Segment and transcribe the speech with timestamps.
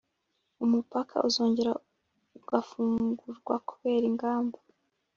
[0.63, 1.71] umupaka uzongera
[2.37, 4.57] ugafungurwakubera ingamba